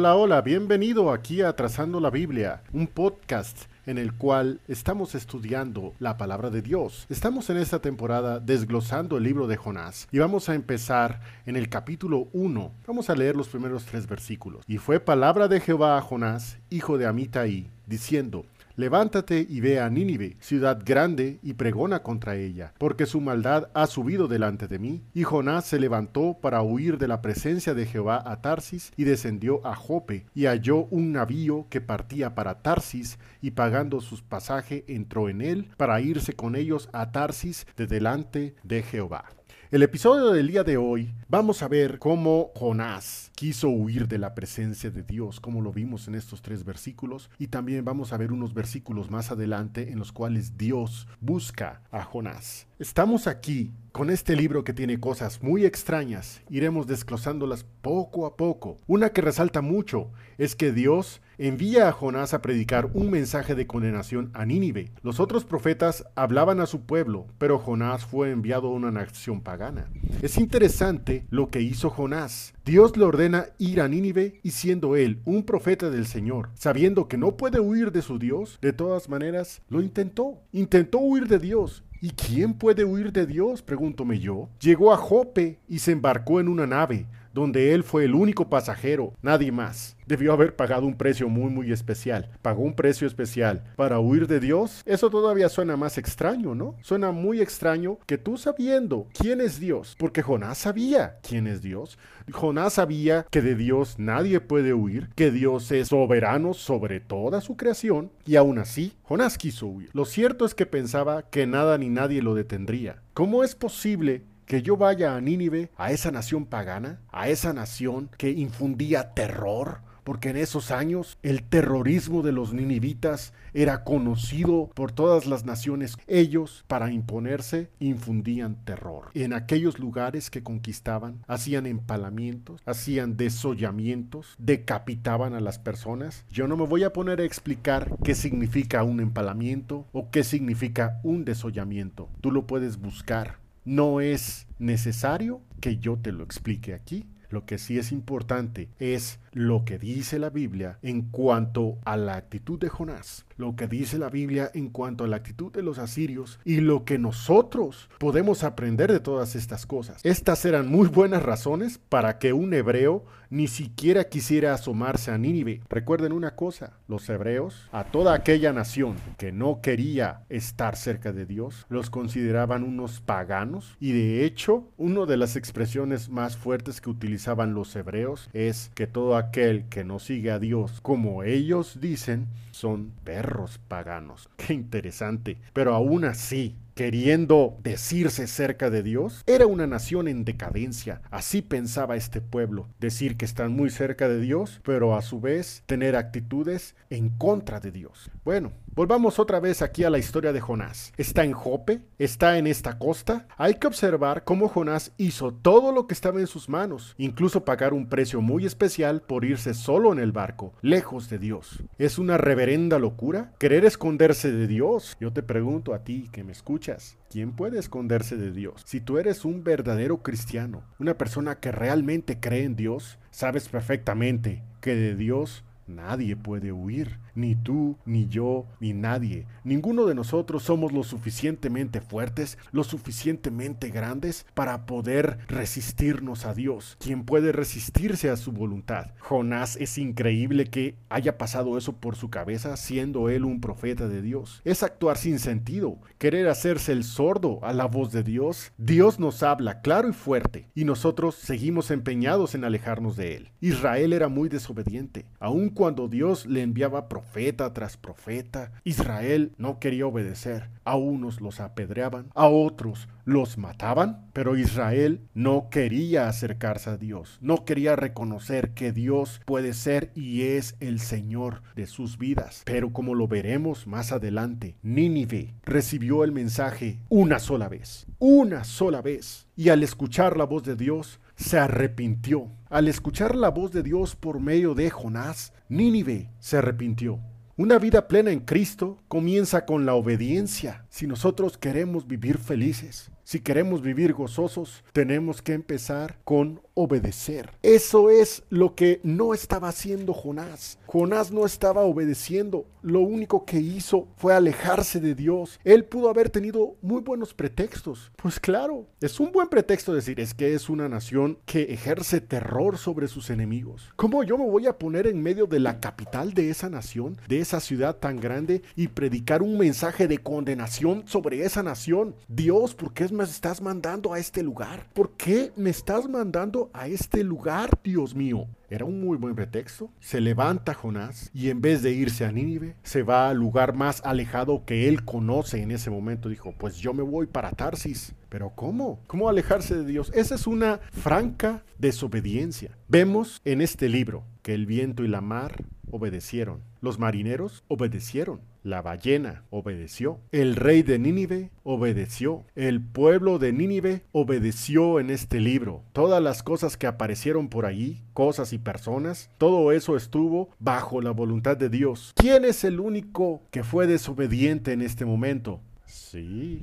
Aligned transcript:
Hola, 0.00 0.16
hola, 0.16 0.40
bienvenido 0.40 1.12
aquí 1.12 1.42
a 1.42 1.54
Trazando 1.54 2.00
la 2.00 2.08
Biblia, 2.08 2.62
un 2.72 2.86
podcast 2.86 3.64
en 3.84 3.98
el 3.98 4.14
cual 4.14 4.58
estamos 4.66 5.14
estudiando 5.14 5.92
la 5.98 6.16
palabra 6.16 6.48
de 6.48 6.62
Dios. 6.62 7.04
Estamos 7.10 7.50
en 7.50 7.58
esta 7.58 7.82
temporada 7.82 8.40
desglosando 8.40 9.18
el 9.18 9.24
libro 9.24 9.46
de 9.46 9.58
Jonás 9.58 10.08
y 10.10 10.18
vamos 10.18 10.48
a 10.48 10.54
empezar 10.54 11.20
en 11.44 11.54
el 11.54 11.68
capítulo 11.68 12.28
1. 12.32 12.72
Vamos 12.86 13.10
a 13.10 13.14
leer 13.14 13.36
los 13.36 13.48
primeros 13.48 13.84
tres 13.84 14.06
versículos. 14.06 14.64
Y 14.66 14.78
fue 14.78 15.00
palabra 15.00 15.48
de 15.48 15.60
Jehová 15.60 15.98
a 15.98 16.00
Jonás, 16.00 16.56
hijo 16.70 16.96
de 16.96 17.06
Amitai, 17.06 17.68
diciendo, 17.86 18.46
Levántate 18.76 19.46
y 19.48 19.60
ve 19.60 19.80
a 19.80 19.90
Nínive, 19.90 20.36
ciudad 20.40 20.82
grande, 20.84 21.38
y 21.42 21.54
pregona 21.54 22.02
contra 22.02 22.36
ella, 22.36 22.72
porque 22.78 23.06
su 23.06 23.20
maldad 23.20 23.68
ha 23.74 23.86
subido 23.86 24.28
delante 24.28 24.68
de 24.68 24.78
mí. 24.78 25.02
Y 25.14 25.24
Jonás 25.24 25.66
se 25.66 25.80
levantó 25.80 26.38
para 26.40 26.62
huir 26.62 26.98
de 26.98 27.08
la 27.08 27.20
presencia 27.22 27.74
de 27.74 27.86
Jehová 27.86 28.22
a 28.24 28.40
Tarsis, 28.40 28.92
y 28.96 29.04
descendió 29.04 29.66
a 29.66 29.74
Jope, 29.74 30.26
y 30.34 30.46
halló 30.46 30.86
un 30.90 31.12
navío 31.12 31.66
que 31.68 31.80
partía 31.80 32.34
para 32.34 32.62
Tarsis, 32.62 33.18
y 33.42 33.52
pagando 33.52 34.00
sus 34.00 34.22
pasaje 34.22 34.84
entró 34.88 35.28
en 35.28 35.40
él, 35.40 35.68
para 35.76 36.00
irse 36.00 36.34
con 36.34 36.56
ellos 36.56 36.88
a 36.92 37.12
Tarsis 37.12 37.66
de 37.76 37.86
delante 37.86 38.54
de 38.62 38.82
Jehová. 38.82 39.24
El 39.70 39.84
episodio 39.84 40.32
del 40.32 40.48
día 40.48 40.64
de 40.64 40.76
hoy 40.76 41.14
vamos 41.28 41.62
a 41.62 41.68
ver 41.68 42.00
cómo 42.00 42.50
Jonás 42.56 43.30
quiso 43.36 43.68
huir 43.68 44.08
de 44.08 44.18
la 44.18 44.34
presencia 44.34 44.90
de 44.90 45.04
Dios, 45.04 45.38
como 45.38 45.62
lo 45.62 45.70
vimos 45.70 46.08
en 46.08 46.16
estos 46.16 46.42
tres 46.42 46.64
versículos, 46.64 47.30
y 47.38 47.46
también 47.46 47.84
vamos 47.84 48.12
a 48.12 48.16
ver 48.16 48.32
unos 48.32 48.52
versículos 48.52 49.12
más 49.12 49.30
adelante 49.30 49.92
en 49.92 50.00
los 50.00 50.10
cuales 50.10 50.58
Dios 50.58 51.06
busca 51.20 51.82
a 51.92 52.02
Jonás. 52.02 52.66
Estamos 52.80 53.26
aquí 53.26 53.74
con 53.92 54.08
este 54.08 54.34
libro 54.34 54.64
que 54.64 54.72
tiene 54.72 54.98
cosas 54.98 55.42
muy 55.42 55.66
extrañas, 55.66 56.40
iremos 56.48 56.86
desglosándolas 56.86 57.66
poco 57.82 58.24
a 58.24 58.38
poco. 58.38 58.78
Una 58.86 59.10
que 59.10 59.20
resalta 59.20 59.60
mucho 59.60 60.10
es 60.38 60.56
que 60.56 60.72
Dios 60.72 61.20
envía 61.36 61.88
a 61.88 61.92
Jonás 61.92 62.32
a 62.32 62.40
predicar 62.40 62.88
un 62.94 63.10
mensaje 63.10 63.54
de 63.54 63.66
condenación 63.66 64.30
a 64.32 64.46
Nínive. 64.46 64.92
Los 65.02 65.20
otros 65.20 65.44
profetas 65.44 66.06
hablaban 66.14 66.58
a 66.58 66.64
su 66.64 66.86
pueblo, 66.86 67.26
pero 67.36 67.58
Jonás 67.58 68.06
fue 68.06 68.30
enviado 68.30 68.68
a 68.68 68.72
una 68.72 68.90
nación 68.90 69.42
pagana. 69.42 69.90
Es 70.22 70.38
interesante 70.38 71.26
lo 71.28 71.50
que 71.50 71.60
hizo 71.60 71.90
Jonás. 71.90 72.54
Dios 72.64 72.96
le 72.96 73.04
ordena 73.04 73.48
ir 73.58 73.82
a 73.82 73.88
Nínive 73.88 74.40
y 74.42 74.52
siendo 74.52 74.96
él 74.96 75.20
un 75.26 75.42
profeta 75.42 75.90
del 75.90 76.06
Señor, 76.06 76.48
sabiendo 76.54 77.08
que 77.08 77.18
no 77.18 77.36
puede 77.36 77.60
huir 77.60 77.92
de 77.92 78.00
su 78.00 78.18
Dios, 78.18 78.58
de 78.62 78.72
todas 78.72 79.10
maneras 79.10 79.60
lo 79.68 79.82
intentó. 79.82 80.40
Intentó 80.52 80.98
huir 80.98 81.28
de 81.28 81.38
Dios 81.38 81.84
¿Y 82.02 82.10
quién 82.10 82.54
puede 82.54 82.84
huir 82.84 83.12
de 83.12 83.26
Dios? 83.26 83.60
pregúntome 83.60 84.18
yo. 84.18 84.48
Llegó 84.58 84.92
a 84.92 84.96
Jope 84.96 85.58
y 85.68 85.80
se 85.80 85.92
embarcó 85.92 86.40
en 86.40 86.48
una 86.48 86.66
nave, 86.66 87.06
donde 87.32 87.74
él 87.74 87.84
fue 87.84 88.04
el 88.04 88.14
único 88.14 88.48
pasajero, 88.48 89.14
nadie 89.22 89.52
más. 89.52 89.96
Debió 90.06 90.32
haber 90.32 90.56
pagado 90.56 90.86
un 90.86 90.96
precio 90.96 91.28
muy 91.28 91.50
muy 91.50 91.70
especial. 91.70 92.30
Pagó 92.42 92.62
un 92.62 92.74
precio 92.74 93.06
especial 93.06 93.62
para 93.76 94.00
huir 94.00 94.26
de 94.26 94.40
Dios. 94.40 94.82
Eso 94.84 95.08
todavía 95.08 95.48
suena 95.48 95.76
más 95.76 95.98
extraño, 95.98 96.54
¿no? 96.54 96.74
Suena 96.82 97.12
muy 97.12 97.40
extraño 97.40 97.98
que 98.06 98.18
tú 98.18 98.36
sabiendo 98.36 99.06
quién 99.16 99.40
es 99.40 99.60
Dios, 99.60 99.94
porque 99.98 100.22
Jonás 100.22 100.58
sabía 100.58 101.18
quién 101.22 101.46
es 101.46 101.62
Dios. 101.62 101.96
Jonás 102.32 102.74
sabía 102.74 103.24
que 103.30 103.40
de 103.40 103.54
Dios 103.54 103.96
nadie 103.98 104.40
puede 104.40 104.74
huir, 104.74 105.10
que 105.14 105.30
Dios 105.30 105.70
es 105.70 105.88
soberano 105.88 106.54
sobre 106.54 106.98
toda 106.98 107.40
su 107.40 107.56
creación, 107.56 108.10
y 108.26 108.36
aún 108.36 108.58
así, 108.58 108.94
Jonás 109.02 109.38
quiso 109.38 109.66
huir. 109.66 109.90
Lo 109.92 110.04
cierto 110.04 110.44
es 110.44 110.54
que 110.54 110.66
pensaba 110.66 111.22
que 111.22 111.46
nada 111.46 111.78
ni 111.78 111.88
nadie 111.88 112.22
lo 112.22 112.34
detendría. 112.34 113.02
¿Cómo 113.14 113.44
es 113.44 113.54
posible 113.54 114.22
que 114.50 114.62
yo 114.62 114.76
vaya 114.76 115.14
a 115.14 115.20
Nínive, 115.20 115.70
a 115.76 115.92
esa 115.92 116.10
nación 116.10 116.44
pagana, 116.44 116.98
a 117.12 117.28
esa 117.28 117.52
nación 117.52 118.10
que 118.18 118.32
infundía 118.32 119.14
terror, 119.14 119.78
porque 120.02 120.30
en 120.30 120.36
esos 120.36 120.72
años 120.72 121.18
el 121.22 121.44
terrorismo 121.44 122.22
de 122.22 122.32
los 122.32 122.52
ninivitas 122.52 123.32
era 123.54 123.84
conocido 123.84 124.68
por 124.74 124.90
todas 124.90 125.26
las 125.26 125.44
naciones. 125.44 125.96
Ellos, 126.08 126.64
para 126.66 126.90
imponerse, 126.90 127.70
infundían 127.78 128.56
terror. 128.64 129.12
En 129.14 129.34
aquellos 129.34 129.78
lugares 129.78 130.30
que 130.30 130.42
conquistaban, 130.42 131.22
hacían 131.28 131.66
empalamientos, 131.66 132.60
hacían 132.66 133.16
desollamientos, 133.16 134.34
decapitaban 134.38 135.34
a 135.34 135.40
las 135.40 135.60
personas. 135.60 136.24
Yo 136.28 136.48
no 136.48 136.56
me 136.56 136.66
voy 136.66 136.82
a 136.82 136.92
poner 136.92 137.20
a 137.20 137.24
explicar 137.24 137.96
qué 138.02 138.16
significa 138.16 138.82
un 138.82 138.98
empalamiento 138.98 139.86
o 139.92 140.10
qué 140.10 140.24
significa 140.24 140.98
un 141.04 141.24
desollamiento. 141.24 142.08
Tú 142.20 142.32
lo 142.32 142.48
puedes 142.48 142.78
buscar 142.78 143.39
no 143.64 144.00
es 144.00 144.46
necesario 144.58 145.42
que 145.60 145.78
yo 145.78 145.98
te 145.98 146.12
lo 146.12 146.24
explique 146.24 146.74
aquí. 146.74 147.06
Lo 147.28 147.46
que 147.46 147.58
sí 147.58 147.78
es 147.78 147.92
importante 147.92 148.68
es 148.78 149.20
lo 149.32 149.64
que 149.64 149.78
dice 149.78 150.18
la 150.18 150.30
Biblia 150.30 150.78
en 150.82 151.02
cuanto 151.02 151.78
a 151.84 151.96
la 151.96 152.16
actitud 152.16 152.58
de 152.58 152.68
Jonás, 152.68 153.26
lo 153.36 153.56
que 153.56 153.66
dice 153.66 153.98
la 153.98 154.10
Biblia 154.10 154.50
en 154.54 154.70
cuanto 154.70 155.04
a 155.04 155.08
la 155.08 155.16
actitud 155.16 155.52
de 155.52 155.62
los 155.62 155.78
asirios 155.78 156.38
y 156.44 156.60
lo 156.60 156.84
que 156.84 156.98
nosotros 156.98 157.88
podemos 157.98 158.44
aprender 158.44 158.92
de 158.92 159.00
todas 159.00 159.36
estas 159.36 159.66
cosas. 159.66 160.00
Estas 160.04 160.44
eran 160.44 160.68
muy 160.68 160.88
buenas 160.88 161.22
razones 161.22 161.78
para 161.78 162.18
que 162.18 162.32
un 162.32 162.52
hebreo 162.54 163.04
ni 163.30 163.46
siquiera 163.46 164.08
quisiera 164.08 164.52
asomarse 164.54 165.12
a 165.12 165.18
Nínive. 165.18 165.60
Recuerden 165.68 166.12
una 166.12 166.34
cosa, 166.34 166.72
los 166.88 167.08
hebreos, 167.08 167.68
a 167.70 167.84
toda 167.84 168.14
aquella 168.14 168.52
nación 168.52 168.96
que 169.18 169.30
no 169.30 169.60
quería 169.62 170.24
estar 170.28 170.76
cerca 170.76 171.12
de 171.12 171.26
Dios, 171.26 171.64
los 171.68 171.90
consideraban 171.90 172.64
unos 172.64 173.00
paganos 173.00 173.76
y 173.78 173.92
de 173.92 174.24
hecho, 174.24 174.64
una 174.76 175.06
de 175.06 175.16
las 175.16 175.36
expresiones 175.36 176.08
más 176.08 176.36
fuertes 176.36 176.80
que 176.80 176.90
utilizaban 176.90 177.54
los 177.54 177.74
hebreos 177.76 178.28
es 178.32 178.72
que 178.74 178.88
todo 178.88 179.16
aquel 179.20 179.68
que 179.68 179.84
no 179.84 179.98
sigue 179.98 180.30
a 180.30 180.38
Dios 180.38 180.80
como 180.80 181.22
ellos 181.22 181.80
dicen 181.80 182.28
son 182.50 182.92
perros 183.04 183.58
paganos. 183.68 184.28
Qué 184.36 184.52
interesante. 184.54 185.38
Pero 185.52 185.74
aún 185.74 186.04
así, 186.04 186.56
queriendo 186.80 187.58
decirse 187.62 188.26
cerca 188.26 188.70
de 188.70 188.82
Dios, 188.82 189.22
era 189.26 189.46
una 189.46 189.66
nación 189.66 190.08
en 190.08 190.24
decadencia. 190.24 191.02
Así 191.10 191.42
pensaba 191.42 191.94
este 191.94 192.22
pueblo, 192.22 192.68
decir 192.80 193.18
que 193.18 193.26
están 193.26 193.52
muy 193.52 193.68
cerca 193.68 194.08
de 194.08 194.18
Dios, 194.18 194.62
pero 194.64 194.96
a 194.96 195.02
su 195.02 195.20
vez 195.20 195.62
tener 195.66 195.94
actitudes 195.94 196.74
en 196.88 197.10
contra 197.10 197.60
de 197.60 197.70
Dios. 197.70 198.10
Bueno, 198.24 198.52
Volvamos 198.72 199.18
otra 199.18 199.40
vez 199.40 199.62
aquí 199.62 199.82
a 199.82 199.90
la 199.90 199.98
historia 199.98 200.32
de 200.32 200.40
Jonás. 200.40 200.92
Está 200.96 201.24
en 201.24 201.32
Jope, 201.32 201.80
está 201.98 202.38
en 202.38 202.46
esta 202.46 202.78
costa. 202.78 203.26
Hay 203.36 203.54
que 203.54 203.66
observar 203.66 204.22
cómo 204.22 204.48
Jonás 204.48 204.92
hizo 204.96 205.34
todo 205.34 205.72
lo 205.72 205.88
que 205.88 205.94
estaba 205.94 206.20
en 206.20 206.28
sus 206.28 206.48
manos, 206.48 206.94
incluso 206.96 207.44
pagar 207.44 207.74
un 207.74 207.88
precio 207.88 208.20
muy 208.20 208.46
especial 208.46 209.02
por 209.02 209.24
irse 209.24 209.54
solo 209.54 209.92
en 209.92 209.98
el 209.98 210.12
barco, 210.12 210.54
lejos 210.62 211.10
de 211.10 211.18
Dios. 211.18 211.64
¿Es 211.78 211.98
una 211.98 212.16
reverenda 212.16 212.78
locura 212.78 213.32
querer 213.40 213.64
esconderse 213.64 214.30
de 214.30 214.46
Dios? 214.46 214.96
Yo 215.00 215.12
te 215.12 215.24
pregunto 215.24 215.74
a 215.74 215.82
ti 215.82 216.08
que 216.12 216.22
me 216.22 216.30
escuchas, 216.30 216.69
¿quién 217.10 217.32
puede 217.32 217.58
esconderse 217.58 218.16
de 218.16 218.30
Dios? 218.30 218.62
Si 218.64 218.80
tú 218.80 218.98
eres 218.98 219.24
un 219.24 219.44
verdadero 219.44 220.02
cristiano, 220.02 220.62
una 220.78 220.96
persona 220.96 221.40
que 221.40 221.52
realmente 221.52 222.20
cree 222.20 222.44
en 222.44 222.56
Dios, 222.56 222.98
sabes 223.10 223.48
perfectamente 223.48 224.42
que 224.60 224.74
de 224.74 224.94
Dios 224.94 225.44
nadie 225.70 226.16
puede 226.16 226.52
huir 226.52 226.98
ni 227.14 227.34
tú, 227.34 227.76
ni 227.84 228.08
yo, 228.08 228.46
ni 228.60 228.72
nadie. 228.72 229.26
Ninguno 229.44 229.86
de 229.86 229.94
nosotros 229.94 230.42
somos 230.42 230.72
lo 230.72 230.82
suficientemente 230.82 231.80
fuertes, 231.80 232.38
lo 232.52 232.64
suficientemente 232.64 233.70
grandes 233.70 234.26
para 234.34 234.66
poder 234.66 235.18
resistirnos 235.28 236.24
a 236.26 236.34
Dios, 236.34 236.76
quien 236.80 237.04
puede 237.04 237.32
resistirse 237.32 238.10
a 238.10 238.16
su 238.16 238.32
voluntad. 238.32 238.92
Jonás 239.00 239.56
es 239.56 239.78
increíble 239.78 240.46
que 240.46 240.76
haya 240.88 241.18
pasado 241.18 241.58
eso 241.58 241.74
por 241.74 241.96
su 241.96 242.10
cabeza 242.10 242.56
siendo 242.56 243.08
él 243.08 243.24
un 243.24 243.40
profeta 243.40 243.88
de 243.88 244.02
Dios. 244.02 244.40
Es 244.44 244.62
actuar 244.62 244.96
sin 244.96 245.18
sentido, 245.18 245.78
querer 245.98 246.28
hacerse 246.28 246.72
el 246.72 246.84
sordo 246.84 247.40
a 247.42 247.52
la 247.52 247.66
voz 247.66 247.92
de 247.92 248.02
Dios. 248.02 248.52
Dios 248.58 248.98
nos 248.98 249.22
habla 249.22 249.60
claro 249.60 249.88
y 249.88 249.92
fuerte 249.92 250.48
y 250.54 250.64
nosotros 250.64 251.14
seguimos 251.14 251.70
empeñados 251.70 252.34
en 252.34 252.44
alejarnos 252.44 252.96
de 252.96 253.16
él. 253.16 253.30
Israel 253.40 253.92
era 253.92 254.08
muy 254.08 254.28
desobediente, 254.28 255.06
aun 255.18 255.48
cuando 255.60 255.88
Dios 255.88 256.24
le 256.24 256.40
enviaba 256.40 256.88
profeta 256.88 257.52
tras 257.52 257.76
profeta. 257.76 258.50
Israel 258.64 259.34
no 259.36 259.58
quería 259.58 259.86
obedecer. 259.86 260.48
A 260.64 260.76
unos 260.76 261.20
los 261.20 261.38
apedreaban, 261.38 262.08
a 262.14 262.28
otros 262.28 262.88
los 263.04 263.36
mataban, 263.36 264.08
pero 264.14 264.38
Israel 264.38 265.02
no 265.12 265.48
quería 265.50 266.08
acercarse 266.08 266.70
a 266.70 266.76
Dios, 266.78 267.18
no 267.20 267.44
quería 267.44 267.76
reconocer 267.76 268.54
que 268.54 268.72
Dios 268.72 269.20
puede 269.26 269.52
ser 269.52 269.90
y 269.94 270.22
es 270.22 270.56
el 270.60 270.80
Señor 270.80 271.42
de 271.56 271.66
sus 271.66 271.98
vidas. 271.98 272.42
Pero 272.46 272.72
como 272.72 272.94
lo 272.94 273.06
veremos 273.06 273.66
más 273.66 273.92
adelante, 273.92 274.56
Nínive 274.62 275.34
recibió 275.42 276.04
el 276.04 276.12
mensaje 276.12 276.78
una 276.88 277.18
sola 277.18 277.48
vez, 277.48 277.86
una 277.98 278.44
sola 278.44 278.80
vez, 278.80 279.26
y 279.36 279.50
al 279.50 279.62
escuchar 279.62 280.16
la 280.16 280.24
voz 280.24 280.44
de 280.44 280.56
Dios, 280.56 281.00
se 281.16 281.38
arrepintió. 281.38 282.28
Al 282.48 282.66
escuchar 282.66 283.14
la 283.14 283.28
voz 283.28 283.52
de 283.52 283.62
Dios 283.62 283.94
por 283.94 284.20
medio 284.20 284.54
de 284.54 284.70
Jonás, 284.70 285.32
Nínive 285.50 286.12
se 286.20 286.36
arrepintió. 286.36 287.00
Una 287.36 287.58
vida 287.58 287.88
plena 287.88 288.12
en 288.12 288.20
Cristo 288.20 288.84
comienza 288.86 289.46
con 289.46 289.66
la 289.66 289.74
obediencia. 289.74 290.64
Si 290.68 290.86
nosotros 290.86 291.36
queremos 291.38 291.88
vivir 291.88 292.18
felices, 292.18 292.92
Si 293.02 293.18
queremos 293.18 293.60
vivir 293.60 293.92
gozosos, 293.92 294.62
tenemos 294.72 295.22
que 295.22 295.32
empezar 295.32 295.98
con 296.04 296.40
obedecer. 296.60 297.30
Eso 297.42 297.90
es 297.90 298.22
lo 298.28 298.54
que 298.54 298.80
no 298.82 299.14
estaba 299.14 299.48
haciendo 299.48 299.94
Jonás. 299.94 300.58
Jonás 300.66 301.10
no 301.10 301.24
estaba 301.24 301.62
obedeciendo. 301.62 302.46
Lo 302.62 302.80
único 302.80 303.24
que 303.24 303.38
hizo 303.38 303.88
fue 303.96 304.14
alejarse 304.14 304.80
de 304.80 304.94
Dios. 304.94 305.40
Él 305.44 305.64
pudo 305.64 305.88
haber 305.88 306.10
tenido 306.10 306.56
muy 306.60 306.82
buenos 306.82 307.14
pretextos. 307.14 307.90
Pues 307.96 308.20
claro, 308.20 308.66
es 308.80 309.00
un 309.00 309.10
buen 309.10 309.28
pretexto 309.28 309.72
decir 309.72 309.98
es 309.98 310.14
que 310.14 310.34
es 310.34 310.48
una 310.48 310.68
nación 310.68 311.18
que 311.24 311.54
ejerce 311.54 312.00
terror 312.00 312.58
sobre 312.58 312.88
sus 312.88 313.10
enemigos. 313.10 313.72
¿Cómo 313.76 314.04
yo 314.04 314.18
me 314.18 314.28
voy 314.28 314.46
a 314.46 314.58
poner 314.58 314.86
en 314.86 315.02
medio 315.02 315.26
de 315.26 315.40
la 315.40 315.60
capital 315.60 316.12
de 316.12 316.30
esa 316.30 316.50
nación, 316.50 316.98
de 317.08 317.20
esa 317.20 317.40
ciudad 317.40 317.76
tan 317.76 317.98
grande 317.98 318.42
y 318.54 318.68
predicar 318.68 319.22
un 319.22 319.38
mensaje 319.38 319.88
de 319.88 319.98
condenación 319.98 320.82
sobre 320.86 321.24
esa 321.24 321.42
nación? 321.42 321.94
Dios, 322.08 322.54
¿por 322.54 322.74
qué 322.74 322.88
me 322.88 323.04
estás 323.04 323.40
mandando 323.40 323.92
a 323.92 323.98
este 323.98 324.22
lugar? 324.22 324.68
¿Por 324.74 324.92
qué 324.96 325.32
me 325.36 325.50
estás 325.50 325.88
mandando 325.88 326.49
a 326.52 326.66
este 326.66 327.04
lugar, 327.04 327.60
Dios 327.62 327.94
mío. 327.94 328.26
Era 328.48 328.64
un 328.64 328.80
muy 328.80 328.96
buen 328.96 329.14
pretexto. 329.14 329.70
Se 329.80 330.00
levanta 330.00 330.54
Jonás 330.54 331.10
y 331.14 331.30
en 331.30 331.40
vez 331.40 331.62
de 331.62 331.72
irse 331.72 332.04
a 332.04 332.12
Nínive, 332.12 332.56
se 332.62 332.82
va 332.82 333.08
al 333.08 333.16
lugar 333.16 333.54
más 333.54 333.80
alejado 333.84 334.44
que 334.44 334.68
él 334.68 334.84
conoce 334.84 335.42
en 335.42 335.50
ese 335.50 335.70
momento. 335.70 336.08
Dijo, 336.08 336.34
pues 336.36 336.56
yo 336.56 336.74
me 336.74 336.82
voy 336.82 337.06
para 337.06 337.30
Tarsis. 337.30 337.94
Pero 338.08 338.30
¿cómo? 338.34 338.82
¿Cómo 338.88 339.08
alejarse 339.08 339.54
de 339.56 339.64
Dios? 339.64 339.92
Esa 339.94 340.16
es 340.16 340.26
una 340.26 340.58
franca 340.72 341.44
desobediencia. 341.58 342.56
Vemos 342.68 343.20
en 343.24 343.40
este 343.40 343.68
libro 343.68 344.04
que 344.22 344.34
el 344.34 344.46
viento 344.46 344.82
y 344.82 344.88
la 344.88 345.00
mar 345.00 345.44
obedecieron. 345.70 346.42
Los 346.60 346.78
marineros 346.78 347.44
obedecieron. 347.48 348.20
La 348.42 348.62
ballena 348.62 349.24
obedeció. 349.28 350.00
El 350.12 350.34
rey 350.34 350.62
de 350.62 350.78
Nínive 350.78 351.30
obedeció. 351.42 352.24
El 352.34 352.62
pueblo 352.62 353.18
de 353.18 353.34
Nínive 353.34 353.82
obedeció 353.92 354.80
en 354.80 354.88
este 354.88 355.20
libro. 355.20 355.62
Todas 355.72 356.02
las 356.02 356.22
cosas 356.22 356.56
que 356.56 356.66
aparecieron 356.66 357.28
por 357.28 357.44
allí, 357.44 357.82
cosas 357.92 358.32
y 358.32 358.38
personas, 358.38 359.10
todo 359.18 359.52
eso 359.52 359.76
estuvo 359.76 360.30
bajo 360.38 360.80
la 360.80 360.90
voluntad 360.90 361.36
de 361.36 361.50
Dios. 361.50 361.92
¿Quién 361.94 362.24
es 362.24 362.42
el 362.44 362.60
único 362.60 363.20
que 363.30 363.44
fue 363.44 363.66
desobediente 363.66 364.52
en 364.52 364.62
este 364.62 364.86
momento? 364.86 365.42
Sí, 365.66 366.42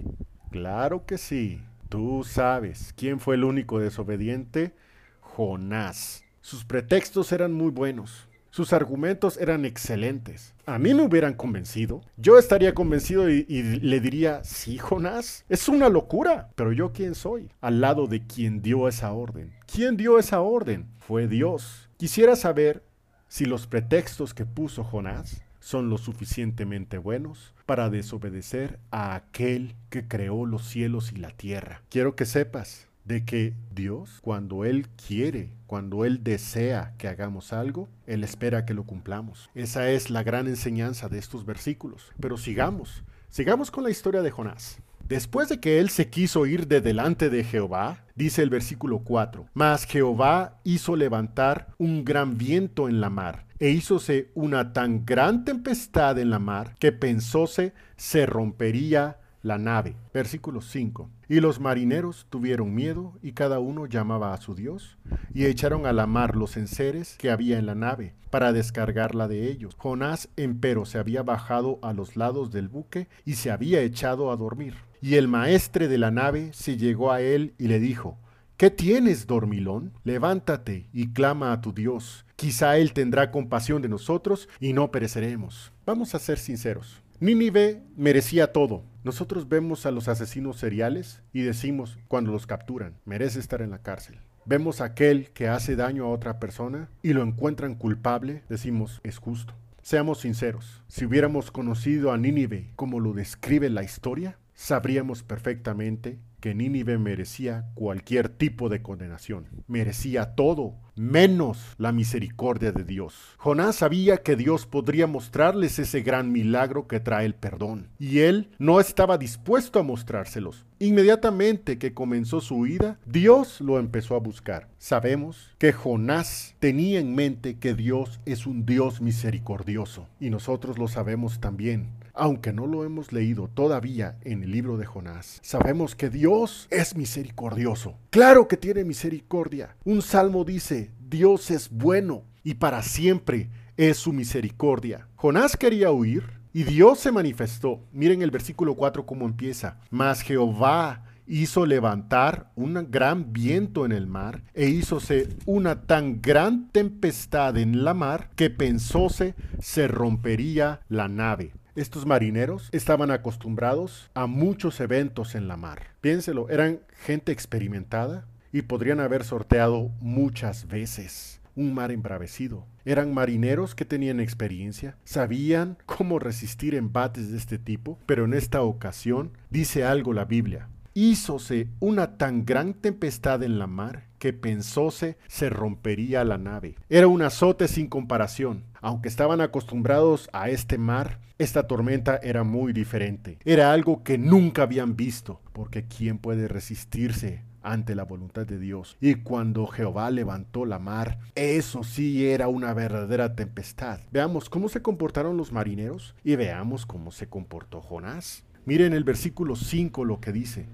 claro 0.52 1.06
que 1.08 1.18
sí. 1.18 1.62
Tú 1.90 2.24
sabes 2.24 2.94
quién 2.96 3.20
fue 3.20 3.36
el 3.36 3.44
único 3.44 3.80
desobediente. 3.80 4.74
Jonás. 5.20 6.24
Sus 6.42 6.64
pretextos 6.64 7.32
eran 7.32 7.54
muy 7.54 7.72
buenos. 7.72 8.27
Sus 8.58 8.74
argumentos 8.74 9.38
eran 9.38 9.66
excelentes. 9.66 10.56
A 10.66 10.80
mí 10.80 10.96
me 10.96 11.04
hubieran 11.04 11.36
convencido. 11.36 12.02
Yo 12.18 12.40
estaría 12.40 12.74
convencido 12.74 13.30
y, 13.30 13.44
le 13.46 14.00
diría, 14.00 14.44
sí, 14.44 14.80
Jonás, 14.80 15.46
es 15.48 15.70
una 15.70 15.90
locura. 15.90 16.50
Pero 16.56 16.74
yo 16.74 16.92
quién 16.92 17.14
soy? 17.14 17.52
Al 17.62 17.82
lado 17.82 18.08
de 18.08 18.26
quien 18.26 18.64
dio 18.64 18.88
esa 18.88 19.14
orden. 19.14 19.54
¿Quién 19.72 19.96
dio 19.96 20.18
esa 20.18 20.42
orden? 20.42 20.88
Fue 20.98 21.28
Dios. 21.28 21.88
Quisiera 21.98 22.36
saber 22.36 22.84
si 23.28 23.46
los 23.46 23.68
pretextos 23.68 24.34
que 24.34 24.48
puso 24.48 24.84
Jonás 24.84 25.44
son 25.60 25.92
lo 25.92 26.00
suficientemente 26.00 26.98
buenos 26.98 27.54
para 27.68 27.92
desobedecer 27.92 28.80
a 28.90 29.14
aquel 29.14 29.76
que 29.92 30.08
creó 30.08 30.48
los 30.48 30.66
cielos 30.66 31.12
y 31.12 31.18
la 31.18 31.30
tierra. 31.30 31.84
Quiero 31.92 32.16
que 32.16 32.26
sepas 32.26 32.87
de 33.08 33.24
que 33.24 33.54
Dios, 33.74 34.20
cuando 34.22 34.66
Él 34.66 34.88
quiere, 35.08 35.50
cuando 35.66 36.04
Él 36.04 36.24
desea 36.24 36.94
que 36.98 37.08
hagamos 37.08 37.54
algo, 37.54 37.88
Él 38.06 38.24
espera 38.24 38.66
que 38.66 38.74
lo 38.74 38.84
cumplamos. 38.84 39.50
Esa 39.56 39.90
es 39.90 40.10
la 40.10 40.24
gran 40.24 40.48
enseñanza 40.48 41.08
de 41.08 41.18
estos 41.18 41.46
versículos. 41.46 42.12
Pero 42.20 42.38
sigamos, 42.38 43.04
sigamos 43.30 43.72
con 43.72 43.84
la 43.86 43.90
historia 43.90 44.22
de 44.22 44.32
Jonás. 44.32 44.80
Después 45.08 45.48
de 45.48 45.62
que 45.62 45.80
él 45.80 45.90
se 45.90 46.10
quiso 46.10 46.46
ir 46.46 46.68
de 46.68 46.82
delante 46.82 47.30
de 47.30 47.46
Jehová, 47.46 48.04
dice 48.16 48.44
el 48.44 48.50
versículo 48.50 49.00
4, 49.00 49.46
mas 49.54 49.86
Jehová 49.86 50.60
hizo 50.66 50.98
levantar 50.98 51.68
un 51.78 52.04
gran 52.04 52.38
viento 52.38 52.90
en 52.90 53.00
la 53.00 53.10
mar, 53.10 53.46
e 53.58 53.70
hízose 53.70 54.32
una 54.36 54.74
tan 54.74 55.06
gran 55.06 55.46
tempestad 55.46 56.20
en 56.20 56.30
la 56.30 56.40
mar, 56.40 56.76
que 56.78 56.92
pensóse 56.92 57.74
se 57.96 58.26
rompería 58.26 59.18
la 59.42 59.58
nave. 59.58 59.96
Versículo 60.14 60.62
5. 60.62 61.10
Y 61.30 61.40
los 61.40 61.60
marineros 61.60 62.28
tuvieron 62.30 62.74
miedo 62.74 63.18
y 63.22 63.34
cada 63.34 63.60
uno 63.60 63.86
llamaba 63.86 64.34
a 64.34 64.42
su 64.42 64.56
Dios 64.56 64.98
y 65.34 65.46
echaron 65.46 65.86
a 65.86 65.94
la 65.94 66.08
mar 66.08 66.36
los 66.36 66.58
enseres 66.58 67.16
que 67.18 67.32
había 67.32 67.60
en 67.60 67.66
la 67.66 67.76
nave 67.76 68.16
para 68.30 68.54
descargarla 68.54 69.28
de 69.28 69.50
ellos. 69.50 69.76
Jonás 69.78 70.30
empero 70.36 70.86
se 70.86 70.98
había 70.98 71.24
bajado 71.24 71.80
a 71.82 71.94
los 71.94 72.16
lados 72.16 72.52
del 72.52 72.68
buque 72.68 73.08
y 73.26 73.34
se 73.34 73.52
había 73.52 73.82
echado 73.82 74.32
a 74.32 74.38
dormir. 74.38 74.76
Y 75.02 75.16
el 75.16 75.28
maestre 75.28 75.88
de 75.88 75.98
la 75.98 76.12
nave 76.12 76.52
se 76.54 76.78
llegó 76.78 77.12
a 77.12 77.22
él 77.22 77.54
y 77.58 77.68
le 77.68 77.80
dijo, 77.80 78.18
¿Qué 78.58 78.72
tienes, 78.72 79.28
dormilón? 79.28 79.94
Levántate 80.04 80.90
y 80.92 81.14
clama 81.14 81.52
a 81.52 81.62
tu 81.62 81.74
Dios. 81.74 82.26
Quizá 82.36 82.80
Él 82.80 82.92
tendrá 82.92 83.30
compasión 83.30 83.84
de 83.84 83.88
nosotros 83.88 84.50
y 84.60 84.74
no 84.74 84.90
pereceremos. 84.90 85.72
Vamos 85.86 86.16
a 86.16 86.20
ser 86.20 86.40
sinceros. 86.40 87.04
Nínive 87.20 87.82
merecía 87.96 88.54
todo. 88.54 88.84
Nosotros 89.04 89.50
vemos 89.50 89.88
a 89.88 89.92
los 89.92 90.08
asesinos 90.08 90.58
seriales 90.58 91.24
y 91.34 91.42
decimos 91.42 91.98
cuando 92.08 92.32
los 92.32 92.46
capturan, 92.46 92.94
merece 93.06 93.40
estar 93.40 93.64
en 93.64 93.72
la 93.72 93.80
cárcel. 93.80 94.20
Vemos 94.46 94.82
a 94.82 94.86
aquel 94.86 95.32
que 95.32 95.48
hace 95.48 95.76
daño 95.76 96.06
a 96.06 96.10
otra 96.10 96.40
persona 96.40 96.90
y 97.02 97.14
lo 97.14 97.24
encuentran 97.24 97.74
culpable, 97.74 98.44
decimos 98.50 99.02
es 99.04 99.18
justo. 99.18 99.56
Seamos 99.82 100.20
sinceros, 100.20 100.84
si 100.88 101.06
hubiéramos 101.06 101.50
conocido 101.50 102.12
a 102.12 102.20
Nínive 102.20 102.70
como 102.76 103.00
lo 103.00 103.14
describe 103.14 103.72
la 103.72 103.82
historia, 103.82 104.38
sabríamos 104.54 105.24
perfectamente 105.24 106.20
que 106.48 106.56
Nínive 106.56 106.98
merecía 106.98 107.66
cualquier 107.74 108.30
tipo 108.30 108.70
de 108.70 108.82
condenación, 108.82 109.50
merecía 109.68 110.34
todo, 110.36 110.76
menos 110.96 111.76
la 111.78 111.92
misericordia 111.92 112.72
de 112.72 112.86
Dios. 112.86 113.36
Jonás 113.38 113.76
sabía 113.76 114.24
que 114.24 114.38
Dios 114.38 114.66
podría 114.66 115.08
mostrarles 115.08 115.78
ese 115.78 116.04
gran 116.04 116.32
milagro 116.32 116.88
que 116.88 117.02
trae 117.02 117.26
el 117.26 117.36
perdón, 117.36 117.90
y 118.00 118.20
él 118.20 118.52
no 118.60 118.80
estaba 118.80 119.18
dispuesto 119.18 119.78
a 119.78 119.84
mostrárselos. 119.84 120.64
Inmediatamente 120.80 121.78
que 121.78 121.94
comenzó 121.94 122.40
su 122.40 122.56
huida, 122.56 122.98
Dios 123.06 123.60
lo 123.60 123.78
empezó 123.78 124.16
a 124.16 124.20
buscar. 124.20 124.70
Sabemos 124.78 125.54
que 125.58 125.74
Jonás 125.74 126.56
tenía 126.60 127.00
en 127.02 127.14
mente 127.14 127.58
que 127.58 127.74
Dios 127.74 128.22
es 128.26 128.48
un 128.48 128.66
Dios 128.66 129.02
misericordioso, 129.02 130.08
y 130.22 130.30
nosotros 130.30 130.78
lo 130.78 130.88
sabemos 130.88 131.42
también 131.42 131.90
aunque 132.18 132.52
no 132.52 132.68
lo 132.68 132.84
hemos 132.84 133.14
leído 133.14 133.48
todavía 133.48 134.18
en 134.24 134.44
el 134.44 134.52
libro 134.52 134.78
de 134.78 134.86
Jonás, 134.86 135.40
sabemos 135.44 135.96
que 135.96 136.10
Dios 136.10 136.68
es 136.72 136.96
misericordioso. 136.96 137.98
Claro 138.10 138.48
que 138.48 138.58
tiene 138.58 138.84
misericordia. 138.84 139.76
Un 139.86 140.02
salmo 140.02 140.44
dice, 140.44 140.92
Dios 141.00 141.52
es 141.52 141.70
bueno 141.70 142.24
y 142.44 142.56
para 142.56 142.82
siempre 142.82 143.50
es 143.78 143.98
su 143.98 144.14
misericordia. 144.14 145.08
Jonás 145.16 145.56
quería 145.56 145.92
huir 145.92 146.24
y 146.54 146.64
Dios 146.64 147.00
se 147.00 147.12
manifestó. 147.12 147.82
Miren 147.92 148.22
el 148.22 148.32
versículo 148.32 148.76
4 148.76 149.06
cómo 149.06 149.26
empieza. 149.26 149.80
Mas 149.92 150.22
Jehová 150.22 151.04
hizo 151.28 151.66
levantar 151.66 152.52
un 152.56 152.88
gran 152.90 153.34
viento 153.34 153.86
en 153.86 153.92
el 153.92 154.08
mar 154.08 154.44
e 154.54 154.68
hízose 154.70 155.30
una 155.46 155.82
tan 155.82 156.22
gran 156.22 156.70
tempestad 156.70 157.58
en 157.58 157.84
la 157.84 157.94
mar 157.94 158.32
que 158.36 158.50
pensóse 158.50 159.36
se 159.60 159.88
rompería 159.88 160.80
la 160.88 161.08
nave. 161.08 161.54
Estos 161.78 162.08
marineros 162.08 162.70
estaban 162.72 163.12
acostumbrados 163.12 164.10
a 164.16 164.26
muchos 164.26 164.80
eventos 164.80 165.36
en 165.36 165.48
la 165.48 165.58
mar. 165.58 165.90
Piénselo, 166.02 166.50
eran 166.50 166.80
gente 167.06 167.32
experimentada 167.32 168.26
y 168.52 168.64
podrían 168.64 169.00
haber 169.00 169.24
sorteado 169.24 169.92
muchas 170.02 170.68
veces 170.68 171.40
un 171.56 171.76
mar 171.76 171.92
embravecido. 171.92 172.66
Eran 172.84 173.14
marineros 173.14 173.76
que 173.76 173.86
tenían 173.86 174.20
experiencia, 174.20 174.98
sabían 175.04 175.78
cómo 175.86 176.18
resistir 176.18 176.74
embates 176.74 177.30
de 177.30 177.38
este 177.38 177.60
tipo, 177.60 178.00
pero 178.08 178.26
en 178.26 178.34
esta 178.34 178.64
ocasión 178.64 179.34
dice 179.52 179.84
algo 179.84 180.14
la 180.14 180.26
Biblia. 180.26 180.70
Hízose 180.96 181.68
una 181.80 182.18
tan 182.18 182.44
gran 182.44 182.74
tempestad 182.74 183.44
en 183.44 183.60
la 183.60 183.68
mar 183.68 184.07
que 184.18 184.34
pensóse 184.34 185.18
se 185.28 185.50
rompería 185.50 186.24
la 186.24 186.38
nave. 186.38 186.76
Era 186.90 187.08
un 187.08 187.22
azote 187.22 187.68
sin 187.68 187.88
comparación. 187.88 188.64
Aunque 188.82 189.10
estaban 189.10 189.42
acostumbrados 189.42 190.30
a 190.34 190.50
este 190.50 190.78
mar, 190.78 191.20
esta 191.38 191.68
tormenta 191.68 192.20
era 192.24 192.44
muy 192.44 192.74
diferente. 192.74 193.38
Era 193.46 193.72
algo 193.72 194.04
que 194.04 194.18
nunca 194.18 194.64
habían 194.64 194.96
visto, 194.96 195.42
porque 195.54 195.86
¿quién 195.86 196.18
puede 196.18 196.48
resistirse 196.48 197.44
ante 197.68 197.96
la 197.96 198.04
voluntad 198.04 198.46
de 198.46 198.60
Dios. 198.60 198.98
Y 199.02 199.16
cuando 199.16 199.68
Jehová 199.68 200.10
levantó 200.10 200.66
la 200.66 200.80
mar, 200.80 201.20
eso 201.36 201.84
sí 201.84 202.26
era 202.26 202.48
una 202.48 202.74
verdadera 202.74 203.36
tempestad. 203.36 204.00
Veamos 204.12 204.50
cómo 204.50 204.70
se 204.70 204.82
comportaron 204.82 205.38
los 205.38 205.52
marineros 205.52 206.16
y 206.24 206.36
veamos 206.36 206.86
cómo 206.86 207.12
se 207.12 207.28
comportó 207.28 207.82
Jonás. 207.82 208.46
Miren 208.66 208.94
el 208.94 209.04
versículo 209.04 209.56
5 209.56 210.06
lo 210.06 210.20
que 210.20 210.32
dice. 210.32 210.66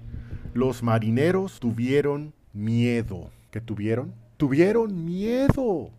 Los 0.52 0.82
marineros 0.82 1.58
tuvieron 1.58 2.32
miedo. 2.54 3.30
¿Qué 3.50 3.60
tuvieron? 3.60 4.14
Tuvieron 4.36 5.04
miedo. 5.04 5.90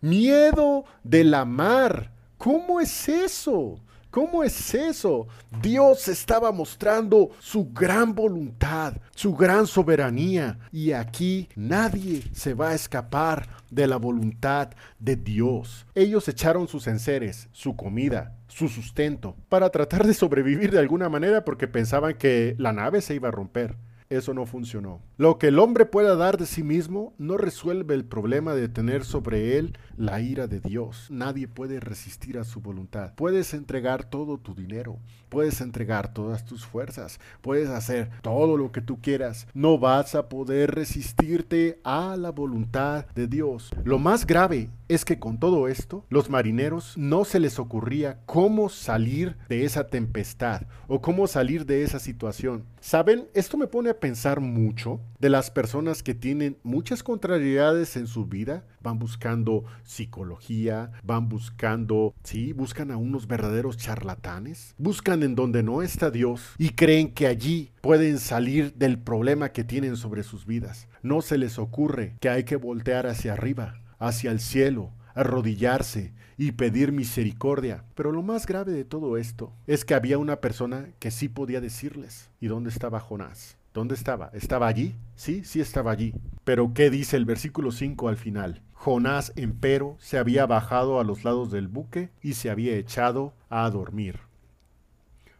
Miedo 0.00 0.84
de 1.04 1.22
la 1.22 1.44
mar. 1.44 2.10
¿Cómo 2.38 2.80
es 2.80 3.08
eso? 3.08 3.78
¿Cómo 4.12 4.44
es 4.44 4.74
eso? 4.74 5.26
Dios 5.62 6.06
estaba 6.08 6.52
mostrando 6.52 7.30
su 7.38 7.72
gran 7.72 8.14
voluntad, 8.14 8.94
su 9.14 9.34
gran 9.34 9.66
soberanía, 9.66 10.58
y 10.70 10.92
aquí 10.92 11.48
nadie 11.56 12.22
se 12.34 12.52
va 12.52 12.70
a 12.70 12.74
escapar 12.74 13.48
de 13.70 13.86
la 13.86 13.96
voluntad 13.96 14.68
de 14.98 15.16
Dios. 15.16 15.86
Ellos 15.94 16.28
echaron 16.28 16.68
sus 16.68 16.88
enseres, 16.88 17.48
su 17.52 17.74
comida, 17.74 18.36
su 18.48 18.68
sustento, 18.68 19.34
para 19.48 19.70
tratar 19.70 20.06
de 20.06 20.12
sobrevivir 20.12 20.72
de 20.72 20.80
alguna 20.80 21.08
manera 21.08 21.42
porque 21.42 21.66
pensaban 21.66 22.12
que 22.18 22.54
la 22.58 22.74
nave 22.74 23.00
se 23.00 23.14
iba 23.14 23.28
a 23.28 23.32
romper 23.32 23.76
eso 24.16 24.34
no 24.34 24.46
funcionó. 24.46 25.00
Lo 25.16 25.38
que 25.38 25.48
el 25.48 25.58
hombre 25.58 25.86
pueda 25.86 26.16
dar 26.16 26.38
de 26.38 26.46
sí 26.46 26.62
mismo 26.62 27.14
no 27.18 27.36
resuelve 27.36 27.94
el 27.94 28.04
problema 28.04 28.54
de 28.54 28.68
tener 28.68 29.04
sobre 29.04 29.58
él 29.58 29.76
la 30.02 30.20
ira 30.20 30.48
de 30.48 30.58
Dios. 30.58 31.06
Nadie 31.10 31.46
puede 31.46 31.78
resistir 31.78 32.36
a 32.36 32.42
su 32.42 32.60
voluntad. 32.60 33.14
Puedes 33.14 33.54
entregar 33.54 34.02
todo 34.02 34.36
tu 34.36 34.52
dinero, 34.52 34.98
puedes 35.28 35.60
entregar 35.60 36.12
todas 36.12 36.44
tus 36.44 36.66
fuerzas, 36.66 37.20
puedes 37.40 37.68
hacer 37.68 38.10
todo 38.20 38.56
lo 38.56 38.72
que 38.72 38.80
tú 38.80 39.00
quieras. 39.00 39.46
No 39.54 39.78
vas 39.78 40.16
a 40.16 40.28
poder 40.28 40.72
resistirte 40.72 41.78
a 41.84 42.16
la 42.16 42.32
voluntad 42.32 43.06
de 43.14 43.28
Dios. 43.28 43.70
Lo 43.84 44.00
más 44.00 44.26
grave 44.26 44.70
es 44.88 45.04
que 45.04 45.20
con 45.20 45.38
todo 45.38 45.68
esto, 45.68 46.04
los 46.10 46.28
marineros 46.28 46.98
no 46.98 47.24
se 47.24 47.38
les 47.38 47.60
ocurría 47.60 48.18
cómo 48.26 48.68
salir 48.68 49.36
de 49.48 49.64
esa 49.64 49.86
tempestad 49.86 50.62
o 50.88 51.00
cómo 51.00 51.28
salir 51.28 51.64
de 51.64 51.84
esa 51.84 52.00
situación. 52.00 52.64
¿Saben? 52.80 53.28
Esto 53.32 53.56
me 53.56 53.68
pone 53.68 53.90
a 53.90 54.00
pensar 54.00 54.40
mucho 54.40 55.00
de 55.20 55.30
las 55.30 55.50
personas 55.50 56.02
que 56.02 56.14
tienen 56.14 56.58
muchas 56.64 57.02
contrariedades 57.02 57.96
en 57.96 58.06
su 58.08 58.26
vida, 58.26 58.64
van 58.82 58.98
buscando 58.98 59.64
psicología, 59.84 60.92
van 61.02 61.28
buscando, 61.28 62.14
sí, 62.24 62.52
buscan 62.52 62.90
a 62.90 62.96
unos 62.96 63.26
verdaderos 63.26 63.76
charlatanes, 63.76 64.74
buscan 64.78 65.22
en 65.22 65.34
donde 65.34 65.62
no 65.62 65.82
está 65.82 66.10
Dios 66.10 66.54
y 66.58 66.70
creen 66.70 67.12
que 67.12 67.26
allí 67.26 67.70
pueden 67.80 68.18
salir 68.18 68.74
del 68.74 68.98
problema 68.98 69.50
que 69.50 69.64
tienen 69.64 69.96
sobre 69.96 70.22
sus 70.22 70.46
vidas. 70.46 70.88
No 71.02 71.22
se 71.22 71.38
les 71.38 71.58
ocurre 71.58 72.16
que 72.20 72.28
hay 72.28 72.44
que 72.44 72.56
voltear 72.56 73.06
hacia 73.06 73.32
arriba, 73.32 73.80
hacia 73.98 74.30
el 74.30 74.40
cielo, 74.40 74.90
arrodillarse 75.14 76.12
y 76.36 76.52
pedir 76.52 76.92
misericordia. 76.92 77.84
Pero 77.94 78.12
lo 78.12 78.22
más 78.22 78.46
grave 78.46 78.72
de 78.72 78.84
todo 78.84 79.16
esto 79.16 79.52
es 79.66 79.84
que 79.84 79.94
había 79.94 80.18
una 80.18 80.40
persona 80.40 80.88
que 80.98 81.10
sí 81.10 81.28
podía 81.28 81.60
decirles. 81.60 82.30
¿Y 82.40 82.48
dónde 82.48 82.70
estaba 82.70 83.00
Jonás? 83.00 83.56
¿Dónde 83.74 83.94
estaba? 83.94 84.30
¿Estaba 84.34 84.66
allí? 84.66 84.94
Sí, 85.14 85.44
sí 85.44 85.60
estaba 85.60 85.92
allí. 85.92 86.14
Pero 86.44 86.74
¿qué 86.74 86.90
dice 86.90 87.16
el 87.16 87.24
versículo 87.24 87.72
5 87.72 88.08
al 88.08 88.16
final? 88.16 88.60
Jonás, 88.74 89.32
empero, 89.36 89.96
se 89.98 90.18
había 90.18 90.44
bajado 90.44 91.00
a 91.00 91.04
los 91.04 91.24
lados 91.24 91.50
del 91.50 91.68
buque 91.68 92.10
y 92.20 92.34
se 92.34 92.50
había 92.50 92.76
echado 92.76 93.32
a 93.48 93.70
dormir. 93.70 94.20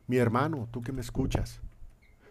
Mi 0.06 0.16
hermano, 0.16 0.68
tú 0.70 0.80
que 0.80 0.92
me 0.92 1.02
escuchas, 1.02 1.60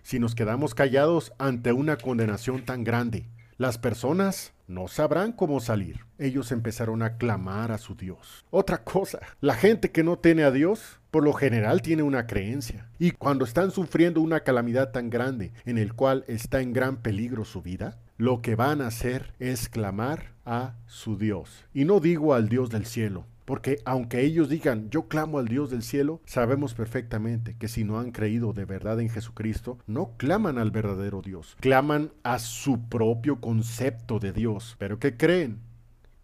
si 0.02 0.18
nos 0.18 0.34
quedamos 0.34 0.74
callados 0.74 1.34
ante 1.38 1.72
una 1.72 1.98
condenación 1.98 2.66
tan 2.66 2.84
grande, 2.84 3.28
las 3.58 3.78
personas 3.78 4.54
no 4.72 4.88
sabrán 4.88 5.34
cómo 5.34 5.60
salir. 5.60 6.06
Ellos 6.18 6.52
empezaron 6.52 7.04
a 7.04 7.18
clamar 7.18 7.72
a 7.72 7.78
su 7.78 7.96
Dios. 7.96 8.46
Otra 8.50 8.84
cosa, 8.84 9.20
la 9.42 9.54
gente 9.54 9.92
que 9.92 10.04
no 10.04 10.18
tiene 10.18 10.44
a 10.44 10.52
Dios, 10.52 11.00
por 11.12 11.24
lo 11.24 11.34
general 11.34 11.82
tiene 11.82 12.04
una 12.04 12.26
creencia. 12.26 12.90
Y 12.98 13.12
cuando 13.12 13.46
están 13.46 13.72
sufriendo 13.72 14.22
una 14.22 14.40
calamidad 14.40 14.92
tan 14.92 15.10
grande 15.10 15.52
en 15.66 15.78
el 15.78 15.94
cual 15.94 16.24
está 16.28 16.62
en 16.62 16.74
gran 16.74 17.02
peligro 17.02 17.46
su 17.46 17.62
vida, 17.62 18.00
lo 18.18 18.42
que 18.42 18.56
van 18.56 18.82
a 18.82 18.88
hacer 18.88 19.34
es 19.40 19.68
clamar 19.68 20.34
a 20.46 20.76
su 20.86 21.18
Dios. 21.18 21.66
Y 21.74 21.86
no 21.86 22.00
digo 22.00 22.34
al 22.34 22.50
Dios 22.50 22.70
del 22.70 22.86
cielo, 22.86 23.26
porque 23.46 23.82
aunque 23.86 24.22
ellos 24.22 24.50
digan, 24.50 24.90
yo 24.90 25.08
clamo 25.08 25.40
al 25.40 25.48
Dios 25.48 25.70
del 25.70 25.84
cielo, 25.84 26.22
sabemos 26.26 26.74
perfectamente 26.74 27.56
que 27.58 27.68
si 27.68 27.84
no 27.84 28.00
han 28.00 28.12
creído 28.12 28.54
de 28.54 28.66
verdad 28.66 29.00
en 29.00 29.10
Jesucristo, 29.10 29.78
no 29.88 30.12
claman 30.18 30.58
al 30.58 30.72
verdadero 30.72 31.22
Dios, 31.22 31.58
claman 31.60 32.12
a 32.24 32.40
su 32.40 32.82
propio 32.90 33.40
concepto 33.42 34.20
de 34.20 34.32
Dios. 34.32 34.76
Pero 34.80 35.00
¿qué 35.00 35.18
creen? 35.18 35.60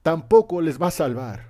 Tampoco 0.04 0.62
les 0.62 0.82
va 0.82 0.88
a 0.88 0.92
salvar. 0.92 1.48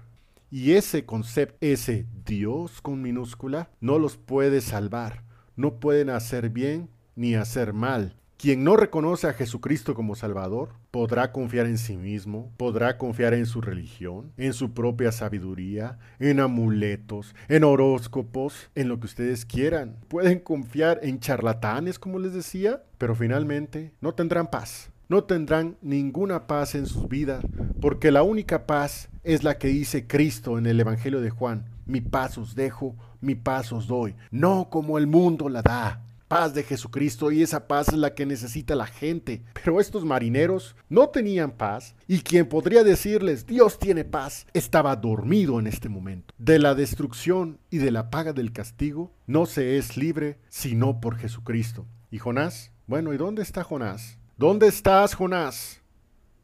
Y 0.50 0.74
ese 0.74 1.06
concepto, 1.06 1.58
ese 1.62 2.06
Dios 2.26 2.82
con 2.82 3.02
minúscula, 3.02 3.70
no 3.82 4.00
los 4.00 4.18
puede 4.18 4.62
salvar. 4.62 5.24
No 5.56 5.80
pueden 5.80 6.10
hacer 6.10 6.50
bien 6.50 6.90
ni 7.16 7.36
hacer 7.36 7.74
mal. 7.74 8.16
Quien 8.38 8.64
no 8.64 8.78
reconoce 8.78 9.26
a 9.26 9.34
Jesucristo 9.34 9.96
como 9.96 10.14
Salvador 10.14 10.70
podrá 10.92 11.32
confiar 11.32 11.66
en 11.66 11.80
sí 11.80 11.98
mismo, 11.98 12.52
podrá 12.58 13.00
confiar 13.00 13.34
en 13.34 13.48
su 13.48 13.62
religión, 13.62 14.32
en 14.38 14.54
su 14.54 14.76
propia 14.76 15.12
sabiduría, 15.12 15.98
en 16.20 16.40
amuletos, 16.40 17.34
en 17.48 17.64
horóscopos, 17.64 18.70
en 18.76 18.90
lo 18.90 19.00
que 19.00 19.08
ustedes 19.08 19.44
quieran. 19.44 19.96
Pueden 20.08 20.38
confiar 20.38 21.00
en 21.02 21.20
charlatanes, 21.20 21.98
como 21.98 22.20
les 22.20 22.32
decía, 22.32 22.84
pero 23.00 23.16
finalmente 23.16 23.92
no 24.02 24.14
tendrán 24.14 24.52
paz. 24.52 24.92
No 25.10 25.24
tendrán 25.24 25.76
ninguna 25.82 26.46
paz 26.46 26.76
en 26.76 26.86
sus 26.86 27.10
vidas, 27.10 27.44
porque 27.82 28.12
la 28.12 28.22
única 28.22 28.68
paz 28.68 29.10
es 29.24 29.44
la 29.44 29.58
que 29.58 29.70
dice 29.70 30.06
Cristo 30.06 30.60
en 30.60 30.68
el 30.68 30.80
Evangelio 30.80 31.22
de 31.22 31.32
Juan. 31.32 31.66
Mi 31.88 32.02
paz 32.02 32.38
os 32.38 32.54
dejo, 32.54 32.96
mi 33.20 33.34
paz 33.34 33.72
os 33.72 33.88
doy, 33.88 34.14
no 34.30 34.70
como 34.70 35.00
el 35.00 35.08
mundo 35.08 35.50
la 35.50 35.64
da 35.64 36.04
paz 36.28 36.54
de 36.54 36.64
Jesucristo 36.64 37.32
y 37.32 37.42
esa 37.42 37.68
paz 37.68 37.90
es 37.90 37.96
la 37.96 38.14
que 38.14 38.26
necesita 38.26 38.76
la 38.76 38.88
gente. 38.88 39.44
Pero 39.54 39.80
estos 39.80 40.06
marineros 40.06 40.76
no 40.90 41.10
tenían 41.10 41.52
paz 41.52 41.96
y 42.08 42.20
quien 42.20 42.48
podría 42.48 42.84
decirles 42.84 43.46
Dios 43.46 43.80
tiene 43.80 44.06
paz 44.06 44.46
estaba 44.54 44.96
dormido 44.96 45.60
en 45.60 45.68
este 45.68 45.90
momento. 45.90 46.34
De 46.38 46.60
la 46.60 46.76
destrucción 46.76 47.60
y 47.70 47.78
de 47.78 47.92
la 47.92 48.10
paga 48.10 48.34
del 48.34 48.52
castigo 48.52 49.14
no 49.26 49.46
se 49.46 49.78
es 49.78 49.98
libre 49.98 50.40
sino 50.50 51.00
por 51.00 51.18
Jesucristo. 51.18 51.86
¿Y 52.12 52.20
Jonás? 52.20 52.72
Bueno, 52.88 53.14
¿y 53.14 53.18
dónde 53.18 53.42
está 53.42 53.64
Jonás? 53.64 54.18
¿Dónde 54.38 54.68
estás, 54.68 55.16
Jonás? 55.16 55.82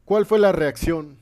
¿Cuál 0.05 0.25
fue 0.25 0.39
la 0.39 0.51
reacción? 0.51 1.19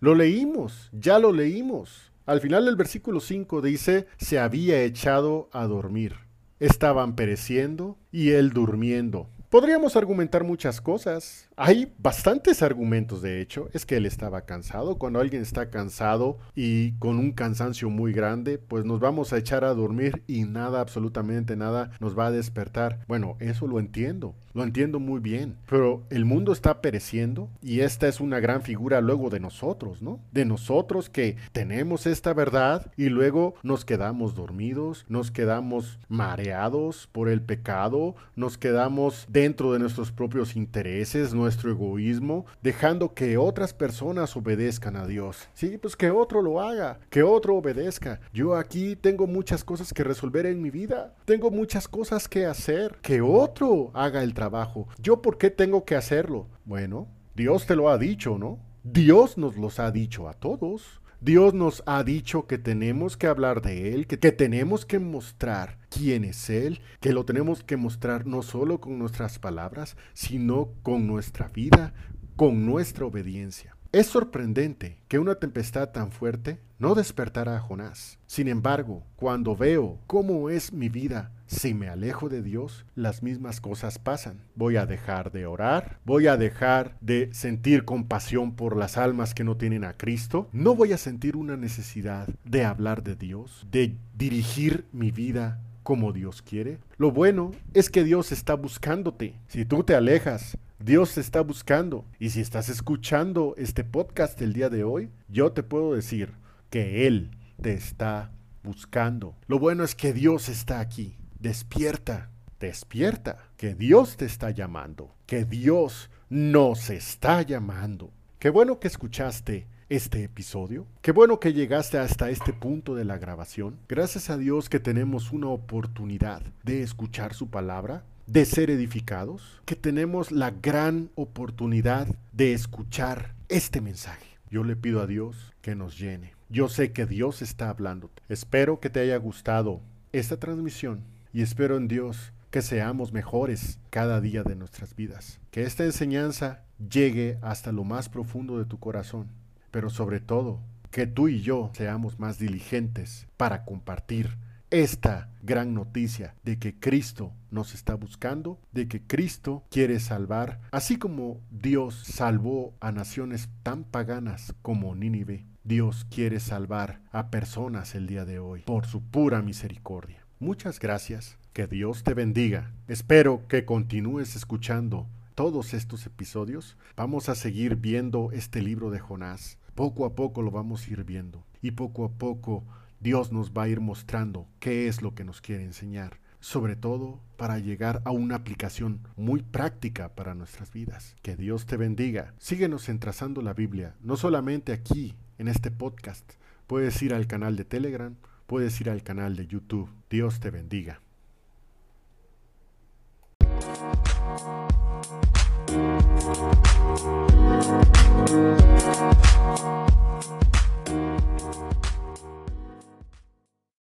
Lo 0.00 0.14
leímos, 0.14 0.90
ya 0.92 1.18
lo 1.18 1.32
leímos. 1.32 2.12
Al 2.26 2.40
final 2.40 2.66
del 2.66 2.76
versículo 2.76 3.20
5 3.20 3.62
dice, 3.62 4.06
se 4.18 4.38
había 4.38 4.82
echado 4.82 5.48
a 5.52 5.66
dormir 5.66 6.27
estaban 6.60 7.14
pereciendo 7.14 7.96
y 8.10 8.30
él 8.30 8.50
durmiendo. 8.50 9.28
Podríamos 9.50 9.96
argumentar 9.96 10.44
muchas 10.44 10.80
cosas. 10.80 11.47
Hay 11.60 11.92
bastantes 11.98 12.62
argumentos, 12.62 13.20
de 13.20 13.40
hecho. 13.40 13.68
Es 13.72 13.84
que 13.84 13.96
él 13.96 14.06
estaba 14.06 14.42
cansado. 14.42 14.96
Cuando 14.96 15.18
alguien 15.18 15.42
está 15.42 15.70
cansado 15.70 16.38
y 16.54 16.92
con 17.00 17.18
un 17.18 17.32
cansancio 17.32 17.90
muy 17.90 18.12
grande, 18.12 18.58
pues 18.58 18.84
nos 18.84 19.00
vamos 19.00 19.32
a 19.32 19.38
echar 19.38 19.64
a 19.64 19.74
dormir 19.74 20.22
y 20.28 20.44
nada, 20.44 20.80
absolutamente 20.80 21.56
nada, 21.56 21.90
nos 21.98 22.16
va 22.16 22.26
a 22.26 22.30
despertar. 22.30 23.00
Bueno, 23.08 23.36
eso 23.40 23.66
lo 23.66 23.80
entiendo. 23.80 24.36
Lo 24.54 24.62
entiendo 24.62 25.00
muy 25.00 25.18
bien. 25.18 25.56
Pero 25.68 26.04
el 26.10 26.24
mundo 26.24 26.52
está 26.52 26.80
pereciendo 26.80 27.48
y 27.60 27.80
esta 27.80 28.06
es 28.06 28.20
una 28.20 28.38
gran 28.38 28.62
figura 28.62 29.00
luego 29.00 29.28
de 29.28 29.40
nosotros, 29.40 30.00
¿no? 30.00 30.20
De 30.30 30.44
nosotros 30.44 31.10
que 31.10 31.36
tenemos 31.50 32.06
esta 32.06 32.34
verdad 32.34 32.90
y 32.96 33.08
luego 33.08 33.54
nos 33.64 33.84
quedamos 33.84 34.36
dormidos, 34.36 35.06
nos 35.08 35.32
quedamos 35.32 35.98
mareados 36.08 37.08
por 37.10 37.28
el 37.28 37.42
pecado, 37.42 38.14
nos 38.36 38.58
quedamos 38.58 39.26
dentro 39.28 39.72
de 39.72 39.80
nuestros 39.80 40.12
propios 40.12 40.56
intereses, 40.56 41.34
nuestro 41.48 41.70
egoísmo, 41.70 42.44
dejando 42.62 43.14
que 43.14 43.38
otras 43.38 43.72
personas 43.72 44.36
obedezcan 44.36 44.96
a 44.96 45.06
Dios. 45.06 45.48
Sí, 45.54 45.78
pues 45.78 45.96
que 45.96 46.10
otro 46.10 46.42
lo 46.42 46.60
haga, 46.60 47.00
que 47.08 47.22
otro 47.22 47.56
obedezca. 47.56 48.20
Yo 48.34 48.54
aquí 48.54 48.96
tengo 48.96 49.26
muchas 49.26 49.64
cosas 49.64 49.94
que 49.94 50.04
resolver 50.04 50.44
en 50.44 50.60
mi 50.60 50.68
vida, 50.68 51.14
tengo 51.24 51.50
muchas 51.50 51.88
cosas 51.88 52.28
que 52.28 52.44
hacer, 52.44 52.98
que 53.00 53.22
otro 53.22 53.90
haga 53.94 54.22
el 54.22 54.34
trabajo. 54.34 54.88
¿Yo 55.00 55.22
por 55.22 55.38
qué 55.38 55.48
tengo 55.48 55.86
que 55.86 55.96
hacerlo? 55.96 56.48
Bueno, 56.66 57.08
Dios 57.34 57.64
te 57.64 57.76
lo 57.76 57.88
ha 57.88 57.96
dicho, 57.96 58.36
¿no? 58.36 58.58
Dios 58.84 59.38
nos 59.38 59.56
los 59.56 59.80
ha 59.80 59.90
dicho 59.90 60.28
a 60.28 60.34
todos. 60.34 61.00
Dios 61.20 61.52
nos 61.52 61.82
ha 61.86 62.04
dicho 62.04 62.46
que 62.46 62.58
tenemos 62.58 63.16
que 63.16 63.26
hablar 63.26 63.60
de 63.60 63.92
Él, 63.92 64.06
que, 64.06 64.16
tenemos 64.16 64.86
que 64.86 65.00
mostrar 65.00 65.76
quién 65.90 66.24
es 66.24 66.48
Él, 66.48 66.80
que 67.00 67.12
lo 67.12 67.24
tenemos 67.24 67.64
que 67.64 67.76
mostrar 67.76 68.24
no 68.24 68.42
solo 68.42 68.80
con 68.80 69.00
nuestras 69.00 69.40
palabras, 69.40 69.96
sino 70.14 70.68
con 70.84 71.08
nuestra 71.08 71.48
vida, 71.48 71.92
con 72.36 72.64
nuestra 72.64 73.04
obediencia. 73.04 73.76
Es 73.90 74.06
sorprendente 74.06 74.98
que 75.08 75.18
una 75.18 75.34
tempestad 75.34 75.90
tan 75.90 76.12
fuerte 76.12 76.60
no 76.78 76.94
despertara 76.94 77.56
a 77.56 77.60
Jonás. 77.60 78.20
Sin 78.28 78.46
embargo, 78.46 79.02
cuando 79.16 79.56
veo 79.56 79.98
cómo 80.06 80.50
es 80.50 80.72
mi 80.72 80.88
vida 80.88 81.32
si 81.48 81.72
me 81.74 81.88
alejo 81.88 82.28
de 82.28 82.42
Dios, 82.42 82.84
las 82.94 83.22
mismas 83.22 83.60
cosas 83.60 83.98
pasan. 83.98 84.42
Voy 84.54 84.76
a 84.76 84.86
dejar 84.86 85.32
de 85.32 85.46
orar, 85.46 85.98
voy 86.04 86.26
a 86.26 86.36
dejar 86.36 86.96
de 87.00 87.30
sentir 87.32 87.84
compasión 87.84 88.54
por 88.54 88.76
las 88.76 88.96
almas 88.98 89.34
que 89.34 89.44
no 89.44 89.56
tienen 89.56 89.84
a 89.84 89.96
Cristo, 89.96 90.48
no 90.52 90.76
voy 90.76 90.92
a 90.92 90.98
sentir 90.98 91.36
una 91.36 91.56
necesidad 91.56 92.28
de 92.44 92.64
hablar 92.64 93.02
de 93.02 93.16
Dios, 93.16 93.66
de 93.70 93.96
dirigir 94.14 94.84
mi 94.92 95.10
vida 95.10 95.60
como 95.82 96.12
Dios 96.12 96.42
quiere. 96.42 96.78
Lo 96.98 97.12
bueno 97.12 97.52
es 97.72 97.88
que 97.88 98.04
Dios 98.04 98.30
está 98.30 98.54
buscándote. 98.54 99.40
Si 99.48 99.64
tú 99.64 99.84
te 99.84 99.94
alejas, 99.94 100.58
Dios 100.78 101.14
te 101.14 101.22
está 101.22 101.40
buscando. 101.40 102.04
Y 102.18 102.28
si 102.28 102.42
estás 102.42 102.68
escuchando 102.68 103.54
este 103.56 103.84
podcast 103.84 104.40
el 104.42 104.52
día 104.52 104.68
de 104.68 104.84
hoy, 104.84 105.08
yo 105.28 105.52
te 105.52 105.62
puedo 105.62 105.94
decir 105.94 106.34
que 106.68 107.06
Él 107.06 107.30
te 107.62 107.72
está 107.72 108.32
buscando. 108.62 109.34
Lo 109.46 109.58
bueno 109.58 109.82
es 109.82 109.94
que 109.94 110.12
Dios 110.12 110.50
está 110.50 110.80
aquí. 110.80 111.16
Despierta, 111.40 112.30
despierta, 112.58 113.38
que 113.56 113.76
Dios 113.76 114.16
te 114.16 114.24
está 114.24 114.50
llamando, 114.50 115.14
que 115.24 115.44
Dios 115.44 116.10
nos 116.28 116.90
está 116.90 117.42
llamando. 117.42 118.10
Qué 118.40 118.50
bueno 118.50 118.80
que 118.80 118.88
escuchaste 118.88 119.68
este 119.88 120.24
episodio. 120.24 120.86
Qué 121.00 121.12
bueno 121.12 121.38
que 121.38 121.52
llegaste 121.52 121.96
hasta 121.96 122.30
este 122.30 122.52
punto 122.52 122.96
de 122.96 123.04
la 123.04 123.18
grabación. 123.18 123.78
Gracias 123.88 124.30
a 124.30 124.36
Dios 124.36 124.68
que 124.68 124.80
tenemos 124.80 125.30
una 125.30 125.46
oportunidad 125.46 126.42
de 126.64 126.82
escuchar 126.82 127.34
su 127.34 127.48
palabra, 127.48 128.04
de 128.26 128.44
ser 128.44 128.68
edificados, 128.68 129.62
que 129.64 129.76
tenemos 129.76 130.32
la 130.32 130.50
gran 130.50 131.10
oportunidad 131.14 132.08
de 132.32 132.52
escuchar 132.52 133.36
este 133.48 133.80
mensaje. 133.80 134.26
Yo 134.50 134.64
le 134.64 134.74
pido 134.74 135.00
a 135.00 135.06
Dios 135.06 135.54
que 135.62 135.76
nos 135.76 135.96
llene. 135.98 136.34
Yo 136.48 136.68
sé 136.68 136.90
que 136.90 137.06
Dios 137.06 137.42
está 137.42 137.70
hablándote. 137.70 138.22
Espero 138.28 138.80
que 138.80 138.90
te 138.90 138.98
haya 138.98 139.16
gustado 139.18 139.82
esta 140.12 140.36
transmisión 140.38 141.04
y 141.32 141.42
espero 141.42 141.76
en 141.76 141.88
Dios 141.88 142.32
que 142.50 142.62
seamos 142.62 143.12
mejores 143.12 143.78
cada 143.90 144.20
día 144.20 144.42
de 144.42 144.56
nuestras 144.56 144.96
vidas. 144.96 145.40
Que 145.50 145.64
esta 145.64 145.84
enseñanza 145.84 146.64
llegue 146.78 147.38
hasta 147.42 147.72
lo 147.72 147.84
más 147.84 148.08
profundo 148.08 148.58
de 148.58 148.64
tu 148.64 148.78
corazón 148.78 149.28
pero 149.70 149.90
sobre 149.90 150.20
todo 150.20 150.60
que 150.90 151.06
tú 151.06 151.28
y 151.28 151.40
yo 151.40 151.70
seamos 151.74 152.18
más 152.18 152.38
diligentes 152.38 153.26
para 153.36 153.64
compartir 153.64 154.38
esta 154.70 155.30
gran 155.42 155.74
noticia 155.74 156.34
de 156.44 156.58
que 156.58 156.78
Cristo 156.78 157.32
nos 157.50 157.74
está 157.74 157.94
buscando, 157.94 158.58
de 158.72 158.86
que 158.86 159.02
Cristo 159.02 159.64
quiere 159.70 159.98
salvar, 159.98 160.60
así 160.72 160.98
como 160.98 161.40
Dios 161.50 162.02
salvó 162.04 162.74
a 162.80 162.92
naciones 162.92 163.48
tan 163.62 163.84
paganas 163.84 164.54
como 164.60 164.94
Nínive. 164.94 165.46
Dios 165.64 166.06
quiere 166.10 166.40
salvar 166.40 167.00
a 167.12 167.30
personas 167.30 167.94
el 167.94 168.06
día 168.06 168.24
de 168.24 168.38
hoy 168.38 168.62
por 168.62 168.86
su 168.86 169.02
pura 169.02 169.42
misericordia. 169.42 170.27
Muchas 170.40 170.78
gracias, 170.78 171.36
que 171.52 171.66
Dios 171.66 172.04
te 172.04 172.14
bendiga. 172.14 172.72
Espero 172.86 173.46
que 173.48 173.64
continúes 173.64 174.36
escuchando 174.36 175.06
todos 175.34 175.74
estos 175.74 176.06
episodios. 176.06 176.76
Vamos 176.96 177.28
a 177.28 177.34
seguir 177.34 177.76
viendo 177.76 178.30
este 178.32 178.62
libro 178.62 178.90
de 178.90 179.00
Jonás 179.00 179.58
poco 179.78 180.04
a 180.04 180.16
poco 180.16 180.42
lo 180.42 180.50
vamos 180.50 180.84
a 180.84 180.90
ir 180.90 181.04
viendo 181.04 181.46
y 181.62 181.70
poco 181.70 182.04
a 182.04 182.08
poco 182.10 182.64
Dios 182.98 183.30
nos 183.30 183.52
va 183.52 183.62
a 183.62 183.68
ir 183.68 183.78
mostrando 183.78 184.48
qué 184.58 184.88
es 184.88 185.02
lo 185.02 185.14
que 185.14 185.22
nos 185.22 185.40
quiere 185.40 185.62
enseñar, 185.62 186.18
sobre 186.40 186.74
todo 186.74 187.20
para 187.36 187.60
llegar 187.60 188.02
a 188.04 188.10
una 188.10 188.34
aplicación 188.34 189.06
muy 189.14 189.40
práctica 189.40 190.16
para 190.16 190.34
nuestras 190.34 190.72
vidas. 190.72 191.14
Que 191.22 191.36
Dios 191.36 191.66
te 191.66 191.76
bendiga. 191.76 192.34
Síguenos 192.38 192.88
en 192.88 192.98
Trazando 192.98 193.40
la 193.40 193.54
Biblia, 193.54 193.94
no 194.00 194.16
solamente 194.16 194.72
aquí 194.72 195.14
en 195.38 195.46
este 195.46 195.70
podcast. 195.70 196.28
Puedes 196.66 197.00
ir 197.00 197.14
al 197.14 197.28
canal 197.28 197.54
de 197.54 197.64
Telegram, 197.64 198.16
puedes 198.48 198.80
ir 198.80 198.90
al 198.90 199.04
canal 199.04 199.36
de 199.36 199.46
YouTube. 199.46 199.88
Dios 200.10 200.40
te 200.40 200.50
bendiga. 200.50 201.02